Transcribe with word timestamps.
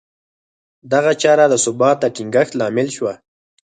دغه 0.93 1.11
چاره 1.21 1.45
د 1.49 1.55
ثبات 1.65 1.97
د 2.01 2.05
ټینګښت 2.15 2.53
لامل 2.59 2.87
شوه 2.95 3.13